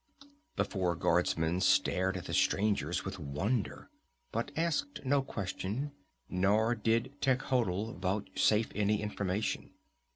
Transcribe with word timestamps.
The 0.55 0.65
four 0.65 0.95
guardsmen 0.95 1.61
stared 1.61 2.17
at 2.17 2.25
the 2.25 2.33
strangers 2.33 3.05
with 3.05 3.19
wonder, 3.19 3.91
but 4.31 4.49
asked 4.57 5.05
no 5.05 5.21
question, 5.21 5.91
nor 6.27 6.73
did 6.73 7.11
Techotl 7.21 7.99
vouchsafe 7.99 8.71
any 8.73 8.99
information. 8.99 9.73